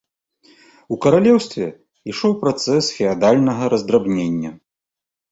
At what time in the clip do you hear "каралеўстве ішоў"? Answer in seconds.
1.05-2.33